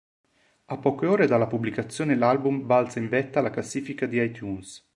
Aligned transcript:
A 0.65 0.77
poche 0.77 1.05
ore 1.05 1.27
dalla 1.27 1.45
pubblicazione 1.45 2.15
l'album 2.15 2.65
balza 2.65 2.97
in 2.97 3.07
vetta 3.07 3.37
alla 3.37 3.51
classifica 3.51 4.07
di 4.07 4.19
iTunes. 4.19 4.83